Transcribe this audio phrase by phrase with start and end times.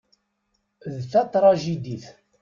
[0.99, 2.05] D tatrajdidit.